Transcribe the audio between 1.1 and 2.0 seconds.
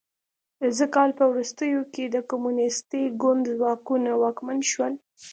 په وروستیو